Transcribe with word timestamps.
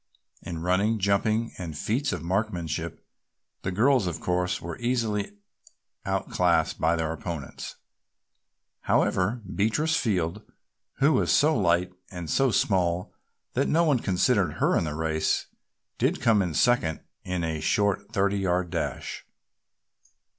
In 0.41 0.63
running, 0.63 0.97
jumping 0.97 1.51
and 1.59 1.77
feats 1.77 2.11
of 2.11 2.23
marksmanship 2.23 3.05
the 3.61 3.71
girls 3.71 4.07
of 4.07 4.19
course 4.19 4.59
were 4.59 4.79
easily 4.79 5.37
outclassed 6.07 6.81
by 6.81 6.95
their 6.95 7.13
opponents; 7.13 7.75
however, 8.79 9.43
Beatrice 9.45 9.95
Field, 9.95 10.41
who 10.95 11.13
was 11.13 11.31
so 11.31 11.55
light 11.55 11.93
and 12.09 12.31
so 12.31 12.49
small 12.49 13.13
that 13.53 13.67
no 13.67 13.83
one 13.83 13.99
considered 13.99 14.53
her 14.53 14.75
in 14.75 14.85
the 14.85 14.95
race, 14.95 15.45
did 15.99 16.19
come 16.19 16.41
in 16.41 16.55
second 16.55 17.01
in 17.23 17.43
a 17.43 17.61
short 17.61 18.11
thirty 18.11 18.39
yard 18.39 18.71
dash. 18.71 19.23